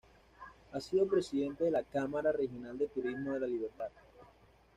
[0.71, 3.89] Ha sido presidente de la Cámara Regional de Turismo de La Libertad.